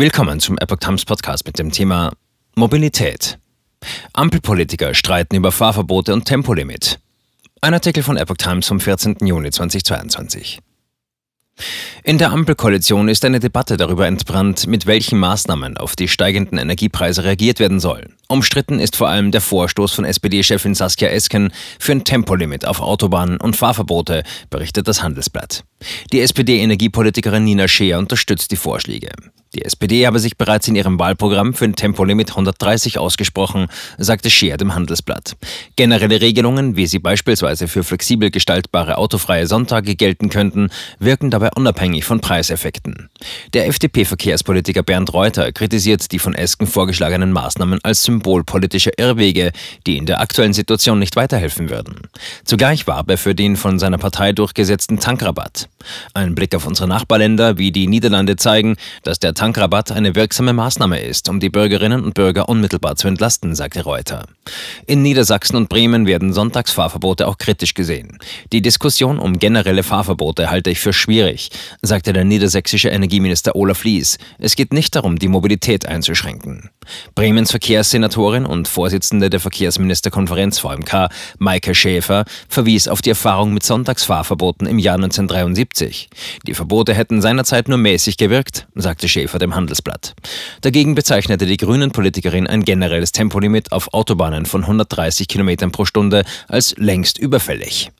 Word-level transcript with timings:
Willkommen 0.00 0.40
zum 0.40 0.56
Epoch 0.56 0.78
Times 0.78 1.04
Podcast 1.04 1.44
mit 1.44 1.58
dem 1.58 1.70
Thema 1.70 2.10
Mobilität. 2.54 3.38
Ampelpolitiker 4.14 4.94
streiten 4.94 5.36
über 5.36 5.52
Fahrverbote 5.52 6.14
und 6.14 6.24
Tempolimit. 6.24 6.98
Ein 7.60 7.74
Artikel 7.74 8.02
von 8.02 8.16
Epoch 8.16 8.38
Times 8.38 8.66
vom 8.66 8.80
14. 8.80 9.16
Juni 9.20 9.50
2022. 9.50 10.60
In 12.02 12.16
der 12.16 12.30
Ampelkoalition 12.30 13.10
ist 13.10 13.26
eine 13.26 13.40
Debatte 13.40 13.76
darüber 13.76 14.06
entbrannt, 14.06 14.66
mit 14.66 14.86
welchen 14.86 15.18
Maßnahmen 15.18 15.76
auf 15.76 15.96
die 15.96 16.08
steigenden 16.08 16.56
Energiepreise 16.56 17.24
reagiert 17.24 17.60
werden 17.60 17.78
soll. 17.78 18.08
Umstritten 18.30 18.78
ist 18.78 18.94
vor 18.94 19.08
allem 19.08 19.32
der 19.32 19.40
Vorstoß 19.40 19.92
von 19.92 20.04
SPD-Chefin 20.04 20.76
Saskia 20.76 21.08
Esken 21.08 21.52
für 21.80 21.90
ein 21.90 22.04
Tempolimit 22.04 22.64
auf 22.64 22.80
Autobahnen 22.80 23.40
und 23.40 23.56
Fahrverbote, 23.56 24.22
berichtet 24.50 24.86
das 24.86 25.02
Handelsblatt. 25.02 25.64
Die 26.12 26.20
SPD-Energiepolitikerin 26.20 27.42
Nina 27.42 27.66
Scheer 27.66 27.98
unterstützt 27.98 28.52
die 28.52 28.56
Vorschläge. 28.56 29.10
Die 29.54 29.64
SPD 29.64 30.06
habe 30.06 30.20
sich 30.20 30.36
bereits 30.38 30.68
in 30.68 30.76
ihrem 30.76 31.00
Wahlprogramm 31.00 31.54
für 31.54 31.64
ein 31.64 31.74
Tempolimit 31.74 32.30
130 32.30 32.98
ausgesprochen, 32.98 33.66
sagte 33.98 34.30
Scheer 34.30 34.56
dem 34.56 34.76
Handelsblatt. 34.76 35.36
Generelle 35.74 36.20
Regelungen, 36.20 36.76
wie 36.76 36.86
sie 36.86 37.00
beispielsweise 37.00 37.66
für 37.66 37.82
flexibel 37.82 38.30
gestaltbare 38.30 38.96
autofreie 38.96 39.48
Sonntage 39.48 39.96
gelten 39.96 40.28
könnten, 40.28 40.70
wirken 41.00 41.32
dabei 41.32 41.50
unabhängig 41.56 42.04
von 42.04 42.20
Preiseffekten. 42.20 43.10
Der 43.52 43.66
FDP-Verkehrspolitiker 43.66 44.84
Bernd 44.84 45.12
Reuter 45.12 45.50
kritisiert 45.50 46.12
die 46.12 46.20
von 46.20 46.36
Esken 46.36 46.68
vorgeschlagenen 46.68 47.32
Maßnahmen 47.32 47.80
als 47.82 48.04
symbolpolitische 48.20 48.90
Irrwege, 48.96 49.52
die 49.86 49.96
in 49.96 50.04
der 50.04 50.20
aktuellen 50.20 50.52
Situation 50.52 50.98
nicht 50.98 51.16
weiterhelfen 51.16 51.70
würden. 51.70 51.96
Zugleich 52.44 52.86
warb 52.86 53.10
er 53.10 53.16
für 53.16 53.34
den 53.34 53.56
von 53.56 53.78
seiner 53.78 53.96
Partei 53.96 54.32
durchgesetzten 54.32 54.98
Tankrabatt. 54.98 55.68
Ein 56.12 56.34
Blick 56.34 56.54
auf 56.54 56.66
unsere 56.66 56.86
Nachbarländer 56.86 57.56
wie 57.56 57.72
die 57.72 57.86
Niederlande 57.86 58.36
zeigen, 58.36 58.76
dass 59.02 59.18
der 59.18 59.32
Tankrabatt 59.32 59.90
eine 59.90 60.14
wirksame 60.14 60.52
Maßnahme 60.52 61.00
ist, 61.00 61.30
um 61.30 61.40
die 61.40 61.48
Bürgerinnen 61.48 62.04
und 62.04 62.14
Bürger 62.14 62.48
unmittelbar 62.48 62.96
zu 62.96 63.08
entlasten, 63.08 63.54
sagte 63.54 63.84
Reuter. 63.84 64.26
In 64.86 65.00
Niedersachsen 65.02 65.56
und 65.56 65.70
Bremen 65.70 66.06
werden 66.06 66.34
Sonntagsfahrverbote 66.34 67.26
auch 67.26 67.38
kritisch 67.38 67.72
gesehen. 67.72 68.18
Die 68.52 68.60
Diskussion 68.60 69.18
um 69.18 69.38
generelle 69.38 69.82
Fahrverbote 69.82 70.50
halte 70.50 70.70
ich 70.70 70.80
für 70.80 70.92
schwierig, 70.92 71.50
sagte 71.80 72.12
der 72.12 72.24
niedersächsische 72.24 72.90
Energieminister 72.90 73.56
Olaf 73.56 73.84
Lies. 73.84 74.18
Es 74.38 74.56
geht 74.56 74.74
nicht 74.74 74.94
darum, 74.94 75.18
die 75.18 75.28
Mobilität 75.28 75.86
einzuschränken. 75.86 76.68
Bremens 77.14 77.50
Verkehrssenatorin 77.50 78.46
und 78.46 78.68
Vorsitzende 78.68 79.30
der 79.30 79.40
Verkehrsministerkonferenz 79.40 80.58
VMK, 80.58 81.08
Maike 81.38 81.74
Schäfer, 81.74 82.24
verwies 82.48 82.88
auf 82.88 83.02
die 83.02 83.10
Erfahrung 83.10 83.54
mit 83.54 83.62
Sonntagsfahrverboten 83.62 84.66
im 84.66 84.78
Jahr 84.78 84.96
1973. 84.96 86.08
Die 86.46 86.54
Verbote 86.54 86.94
hätten 86.94 87.20
seinerzeit 87.20 87.68
nur 87.68 87.78
mäßig 87.78 88.16
gewirkt, 88.16 88.66
sagte 88.74 89.08
Schäfer 89.08 89.38
dem 89.38 89.54
Handelsblatt. 89.54 90.14
Dagegen 90.60 90.94
bezeichnete 90.94 91.46
die 91.46 91.56
Grünen-Politikerin 91.56 92.46
ein 92.46 92.64
generelles 92.64 93.12
Tempolimit 93.12 93.72
auf 93.72 93.92
Autobahnen 93.94 94.46
von 94.46 94.62
130 94.62 95.28
km 95.28 95.70
pro 95.70 95.84
Stunde 95.84 96.24
als 96.48 96.74
längst 96.76 97.18
überfällig. 97.18 97.90